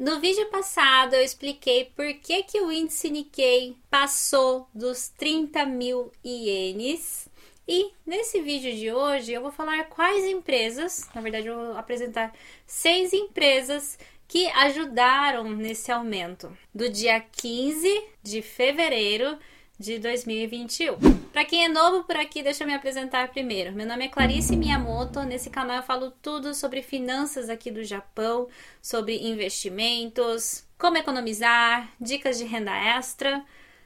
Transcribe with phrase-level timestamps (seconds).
[0.00, 6.10] No vídeo passado eu expliquei por que, que o índice Nikkei passou dos 30 mil
[6.24, 7.28] ienes.
[7.68, 12.32] E nesse vídeo de hoje eu vou falar quais empresas, na verdade eu vou apresentar
[12.64, 19.38] seis empresas que ajudaram nesse aumento do dia 15 de fevereiro
[19.80, 20.98] de 2021.
[21.32, 23.72] Para quem é novo por aqui, deixa eu me apresentar primeiro.
[23.72, 25.22] Meu nome é Clarice Miyamoto.
[25.22, 28.46] Nesse canal eu falo tudo sobre finanças aqui do Japão,
[28.82, 33.42] sobre investimentos, como economizar, dicas de renda extra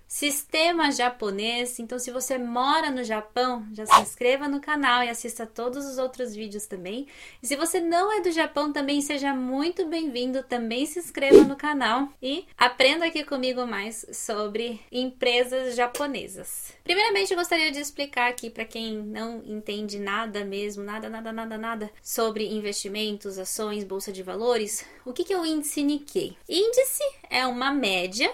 [0.06, 1.78] sistema japonês.
[1.78, 5.98] Então, se você mora no Japão, já se inscreva no canal e assista todos os
[5.98, 7.06] outros vídeos também.
[7.42, 10.42] E se você não é do Japão, também seja muito bem-vindo.
[10.42, 16.72] Também se inscreva no canal e aprenda aqui comigo mais sobre empresas japonesas.
[16.84, 21.58] Primeiramente, eu gostaria de explicar aqui para quem não entende nada mesmo, nada, nada, nada,
[21.58, 26.36] nada sobre investimentos, ações, bolsa de valores, o que é o índice Nikkei?
[26.48, 28.30] Índice é uma média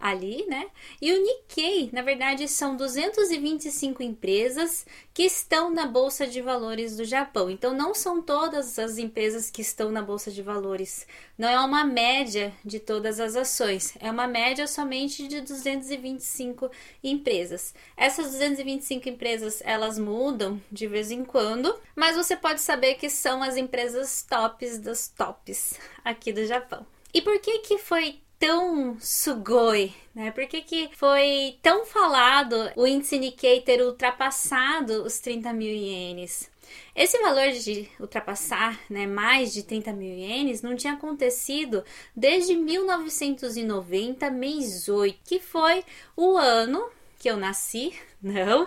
[0.00, 0.68] ali, né?
[1.00, 7.04] E o Nikkei, na verdade, são 225 empresas que estão na bolsa de valores do
[7.04, 7.50] Japão.
[7.50, 11.06] Então, não são todas as empresas que estão na bolsa de valores.
[11.36, 13.94] Não é uma média de todas as ações.
[14.00, 16.70] É uma média somente de 225
[17.04, 17.74] empresas.
[17.96, 23.42] Essas 225 empresas, elas mudam de vez em quando, mas você pode saber que são
[23.42, 26.86] as empresas tops dos tops aqui do Japão.
[27.12, 30.30] E por que que foi tão sugoi, né?
[30.30, 36.50] Por que, que foi tão falado o índice Nikkei ter ultrapassado os 30 mil ienes?
[36.96, 41.84] Esse valor de ultrapassar né, mais de 30 mil ienes não tinha acontecido
[42.16, 45.84] desde 1990, mês 8, que foi
[46.16, 48.66] o ano que eu nasci, não.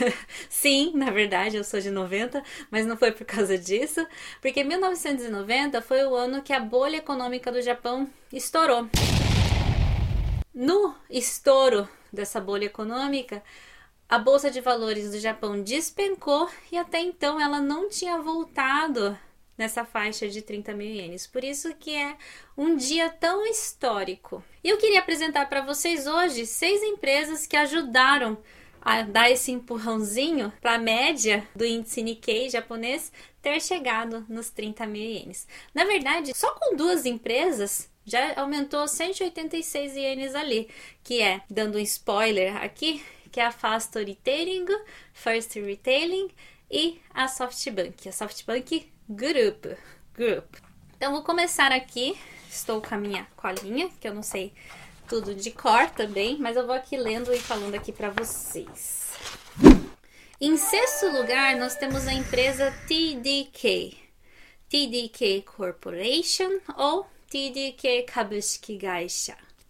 [0.50, 4.06] Sim, na verdade eu sou de 90, mas não foi por causa disso,
[4.42, 8.88] porque 1990 foi o ano que a bolha econômica do Japão estourou.
[10.54, 13.42] No estouro dessa bolha econômica,
[14.08, 19.18] a bolsa de valores do Japão despencou e até então ela não tinha voltado
[19.58, 21.26] nessa faixa de 30 mil ienes.
[21.26, 22.16] Por isso que é
[22.56, 24.44] um dia tão histórico.
[24.62, 28.38] E eu queria apresentar para vocês hoje seis empresas que ajudaram
[28.80, 33.10] a dar esse empurrãozinho para a média do índice Nikkei japonês
[33.42, 35.48] ter chegado nos 30 mil ienes.
[35.74, 40.68] Na verdade, só com duas empresas já aumentou 186 ienes ali,
[41.02, 44.66] que é, dando um spoiler aqui, que é a Fast Retailing,
[45.12, 46.30] First Retailing
[46.70, 49.66] e a SoftBank, a SoftBank Group.
[50.14, 50.54] Group.
[50.96, 52.16] Então vou começar aqui,
[52.48, 54.52] estou com a minha colinha, que eu não sei
[55.08, 59.12] tudo de cor também, mas eu vou aqui lendo e falando aqui para vocês.
[60.40, 63.96] Em sexto lugar, nós temos a empresa TDK.
[64.68, 68.78] TDK Corporation ou TDK Kabushiki.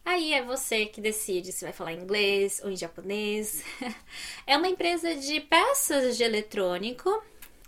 [0.04, 3.64] Aí é você que decide se vai falar inglês ou em japonês.
[4.46, 7.24] É uma empresa de peças de eletrônico,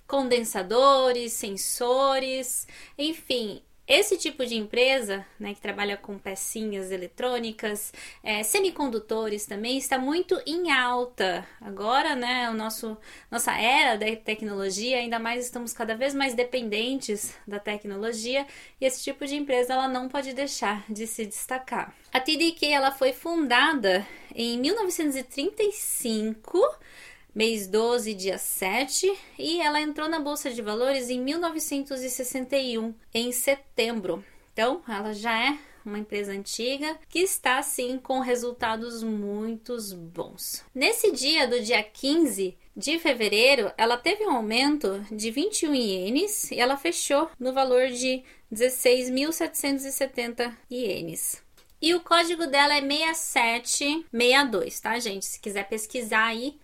[0.07, 2.69] condensadores, sensores,
[2.99, 7.93] enfim, esse tipo de empresa, né, que trabalha com pecinhas eletrônicas,
[8.23, 11.47] é, semicondutores também, está muito em alta.
[11.61, 12.97] Agora, né, o nosso,
[13.31, 18.47] nossa era da tecnologia, ainda mais estamos cada vez mais dependentes da tecnologia
[18.81, 21.95] e esse tipo de empresa ela não pode deixar de se destacar.
[22.13, 26.59] A TDK ela foi fundada em 1935
[27.37, 34.25] mês 12, dia 7, e ela entrou na Bolsa de Valores em 1961, em setembro.
[34.55, 40.65] Então, ela já é uma empresa antiga que está sim com resultados muito bons.
[40.75, 46.59] Nesse dia do dia 15 de fevereiro, ela teve um aumento de 21 ienes e
[46.59, 51.45] ela fechou no valor de 16.770 ienes.
[51.83, 55.27] E o código dela é 6762, tá, gente?
[55.27, 56.59] Se quiser pesquisar aí,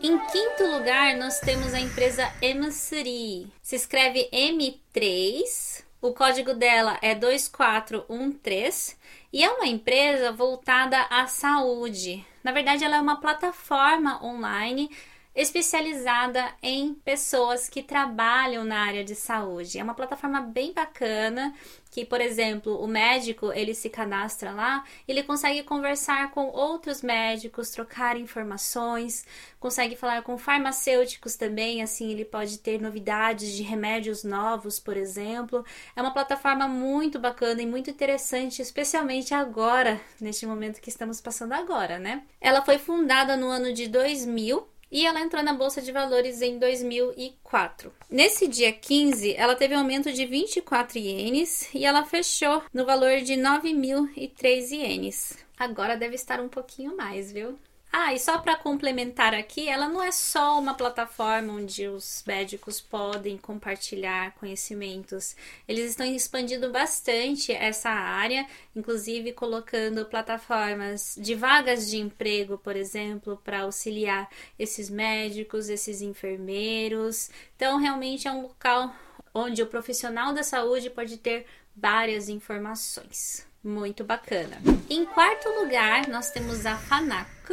[0.00, 3.46] em quinto lugar, nós temos a empresa M3.
[3.62, 5.84] Se escreve M3.
[6.02, 8.96] O código dela é 2413
[9.32, 12.24] e é uma empresa voltada à saúde.
[12.44, 14.90] Na verdade, ela é uma plataforma online
[15.36, 19.78] especializada em pessoas que trabalham na área de saúde.
[19.78, 21.54] É uma plataforma bem bacana
[21.90, 27.70] que, por exemplo, o médico ele se cadastra lá, ele consegue conversar com outros médicos,
[27.70, 29.26] trocar informações,
[29.60, 35.64] consegue falar com farmacêuticos também, assim ele pode ter novidades de remédios novos, por exemplo.
[35.94, 41.52] É uma plataforma muito bacana e muito interessante, especialmente agora, neste momento que estamos passando
[41.52, 42.22] agora, né?
[42.40, 46.58] Ela foi fundada no ano de 2000 e ela entrou na bolsa de valores em
[46.58, 47.92] 2004.
[48.10, 53.20] Nesse dia 15, ela teve um aumento de 24 ienes e ela fechou no valor
[53.20, 55.38] de 9.003 ienes.
[55.58, 57.58] Agora deve estar um pouquinho mais, viu?
[57.98, 62.78] Ah, e só para complementar aqui, ela não é só uma plataforma onde os médicos
[62.78, 65.34] podem compartilhar conhecimentos.
[65.66, 68.46] Eles estão expandindo bastante essa área,
[68.76, 74.28] inclusive colocando plataformas de vagas de emprego, por exemplo, para auxiliar
[74.58, 77.30] esses médicos, esses enfermeiros.
[77.56, 78.94] Então, realmente é um local
[79.32, 83.46] onde o profissional da saúde pode ter várias informações.
[83.64, 84.58] Muito bacana.
[84.90, 87.52] Em quarto lugar, nós temos a FANAC,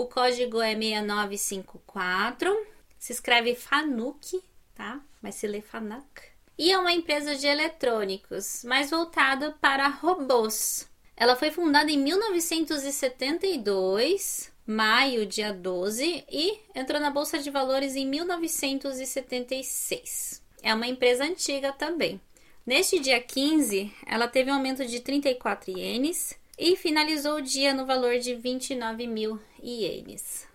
[0.00, 2.66] o código é 6954.
[2.98, 4.42] Se escreve Fanuc,
[4.74, 4.98] tá?
[5.20, 6.22] Mas se lê Fanac.
[6.56, 10.88] E é uma empresa de eletrônicos, mais voltada para robôs.
[11.14, 18.06] Ela foi fundada em 1972, maio, dia 12, e entrou na Bolsa de Valores em
[18.06, 20.42] 1976.
[20.62, 22.18] É uma empresa antiga também.
[22.64, 27.86] Neste dia 15, ela teve um aumento de 34 ienes e finalizou o dia no
[27.86, 30.46] valor de 29 mil ienes.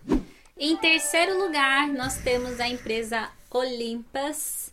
[0.56, 4.70] Em terceiro lugar, nós temos a empresa Olympus,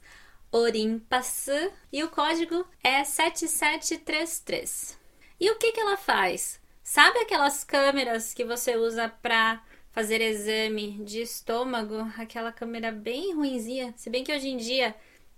[0.51, 1.47] Orimpas,
[1.91, 4.95] e o código é 7733.
[5.39, 6.61] E o que, que ela faz?
[6.83, 9.59] Sabe aquelas câmeras que você usa para
[9.91, 12.07] fazer exame de estômago?
[12.15, 14.93] Aquela câmera bem ruinzinha, se bem que hoje em dia,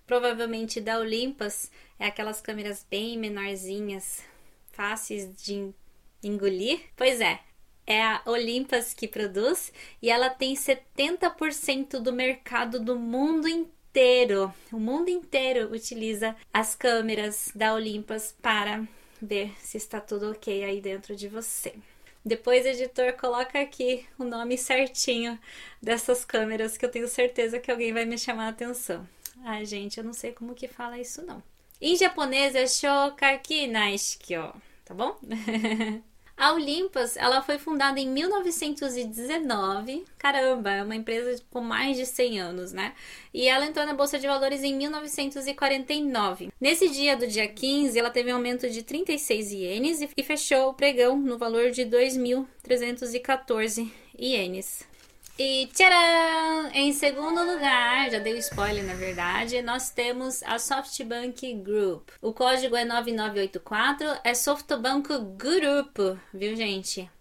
[0.05, 4.21] provavelmente da Olympus, é aquelas câmeras bem menorzinhas,
[4.73, 5.73] fáceis de
[6.27, 6.81] engolir?
[6.95, 7.39] Pois é,
[7.85, 14.53] é a Olympus que produz e ela tem 70% do mercado do mundo inteiro.
[14.71, 18.83] O mundo inteiro utiliza as câmeras da Olympus para
[19.21, 21.75] ver se está tudo ok aí dentro de você.
[22.25, 25.39] Depois, editor, coloca aqui o nome certinho
[25.79, 29.07] dessas câmeras que eu tenho certeza que alguém vai me chamar a atenção.
[29.43, 31.43] Ai, gente, eu não sei como que fala isso não.
[31.79, 35.19] Em japonês é Shokaki Naishikyo, tá bom?
[36.37, 40.03] A Olympus, ela foi fundada em 1919.
[40.17, 42.93] Caramba, é uma empresa com mais de 100 anos, né?
[43.33, 46.49] E ela entrou na bolsa de valores em 1949.
[46.59, 50.73] Nesse dia do dia 15, ela teve um aumento de 36 ienes e fechou o
[50.73, 53.89] pregão no valor de 2.314
[54.19, 54.85] ienes.
[55.37, 56.69] E tcharam!
[56.73, 62.07] Em segundo lugar, já dei o spoiler na verdade, nós temos a SoftBank Group.
[62.21, 67.11] O código é 9984, é SoftBank Group, viu gente?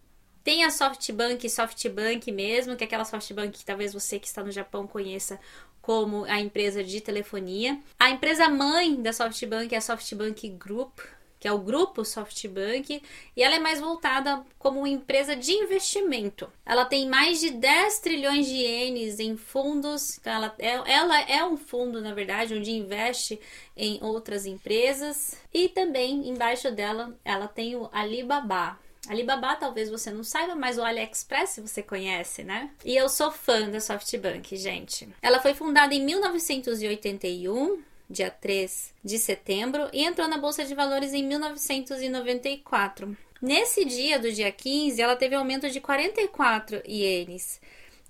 [0.45, 4.53] Tem a SoftBank, SoftBank mesmo, que é aquela SoftBank que talvez você que está no
[4.53, 5.41] Japão conheça
[5.83, 7.81] como a empresa de telefonia.
[7.99, 11.01] A empresa mãe da SoftBank é a SoftBank Group,
[11.45, 13.03] que é o grupo SoftBank,
[13.37, 16.51] e ela é mais voltada como uma empresa de investimento.
[16.65, 21.45] Ela tem mais de 10 trilhões de ienes em fundos, então ela é, ela é
[21.45, 23.39] um fundo, na verdade, onde investe
[23.77, 28.81] em outras empresas, e também embaixo dela ela tem o Alibaba.
[29.07, 32.71] Alibaba talvez você não saiba, mas o AliExpress você conhece, né?
[32.83, 35.07] E eu sou fã da SoftBank, gente.
[35.21, 41.13] Ela foi fundada em 1981 dia 3 de setembro, e entrou na Bolsa de Valores
[41.13, 43.17] em 1994.
[43.41, 47.61] Nesse dia do dia 15, ela teve um aumento de 44 ienes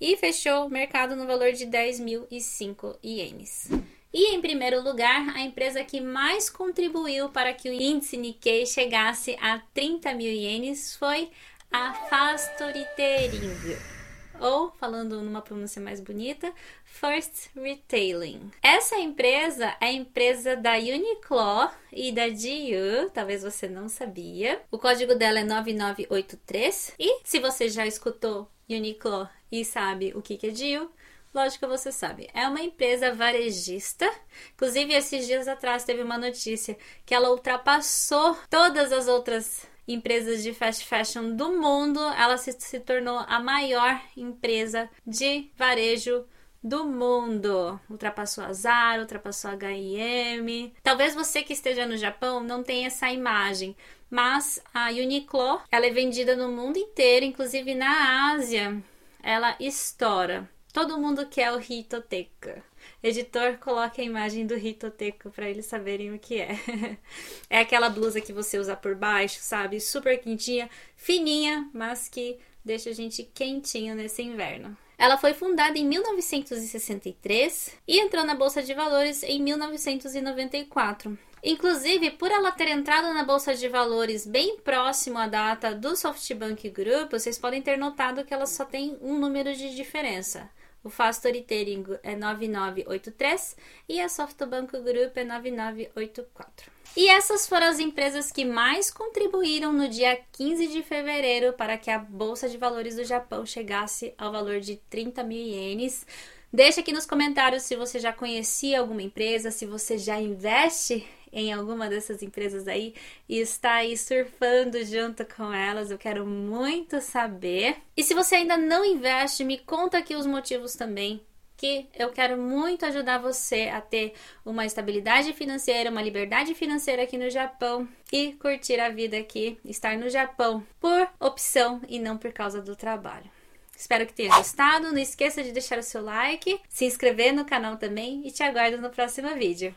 [0.00, 3.69] e fechou o mercado no valor de 10.005 ienes.
[4.12, 9.37] E em primeiro lugar, a empresa que mais contribuiu para que o índice Nikkei chegasse
[9.41, 11.31] a 30 mil ienes foi
[11.72, 14.04] a Fastoritering
[14.41, 16.53] ou, falando numa pronúncia mais bonita,
[16.84, 18.50] First Retailing.
[18.62, 24.60] Essa empresa é a empresa da Uniqlo e da GU, talvez você não sabia.
[24.70, 26.94] O código dela é 9983.
[26.98, 30.91] E se você já escutou Uniqlo e sabe o que é GU,
[31.34, 32.31] Lógico que você sabe.
[32.32, 34.08] É uma empresa varejista.
[34.55, 40.53] Inclusive, esses dias atrás teve uma notícia que ela ultrapassou todas as outras empresas de
[40.53, 46.24] fast fashion do mundo, ela se, se tornou a maior empresa de varejo
[46.62, 47.79] do mundo.
[47.91, 50.74] Ultrapassou a Zara, ultrapassou a H&M.
[50.82, 53.76] Talvez você que esteja no Japão não tenha essa imagem,
[54.08, 58.82] mas a Uniqlo, ela é vendida no mundo inteiro, inclusive na Ásia.
[59.22, 60.48] Ela estoura.
[60.72, 62.62] Todo mundo quer o Hitoteka.
[63.03, 66.58] Editor, coloque a imagem do Hitoteco para eles saberem o que é.
[67.50, 69.81] é aquela blusa que você usa por baixo, sabe?
[69.81, 74.76] Super quentinha, fininha, mas que deixa a gente quentinho nesse inverno.
[74.96, 81.19] Ela foi fundada em 1963 e entrou na Bolsa de Valores em 1994.
[81.46, 86.70] Inclusive, por ela ter entrado na bolsa de valores bem próximo à data do SoftBank
[86.70, 90.48] Group, vocês podem ter notado que ela só tem um número de diferença.
[90.84, 93.56] O Fast Storytelling é 9983
[93.88, 96.70] e a SoftBank Group é 9984.
[96.94, 101.91] E essas foram as empresas que mais contribuíram no dia 15 de fevereiro para que
[101.91, 106.06] a Bolsa de Valores do Japão chegasse ao valor de 30 mil ienes.
[106.53, 111.53] Deixa aqui nos comentários se você já conhecia alguma empresa, se você já investe em
[111.53, 112.94] alguma dessas empresas aí
[113.29, 115.91] e está aí surfando junto com elas.
[115.91, 117.76] Eu quero muito saber.
[117.96, 121.20] E se você ainda não investe, me conta aqui os motivos também
[121.56, 124.12] que eu quero muito ajudar você a ter
[124.44, 129.96] uma estabilidade financeira, uma liberdade financeira aqui no Japão e curtir a vida aqui, estar
[129.96, 133.31] no Japão por opção e não por causa do trabalho.
[133.76, 134.93] Espero que tenha gostado.
[134.93, 138.79] Não esqueça de deixar o seu like, se inscrever no canal também e te aguardo
[138.79, 139.74] no próximo vídeo.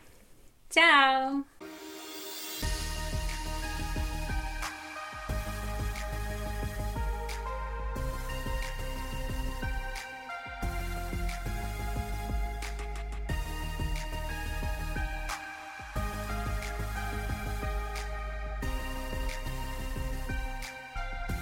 [0.70, 1.44] Ciao.